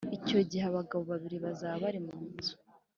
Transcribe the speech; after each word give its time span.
Icyo 0.17 0.39
gihe 0.49 0.65
abagabo 0.71 1.03
babiri 1.11 1.37
bazaba 1.45 1.75
bari 1.83 1.99
mu 2.05 2.15
nzu 2.33 2.55